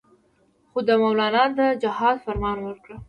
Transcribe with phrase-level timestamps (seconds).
[0.71, 2.91] خو ده مولنا ته د جهاد فرمان ورکړ.